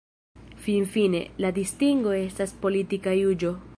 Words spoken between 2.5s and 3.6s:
politika juĝo.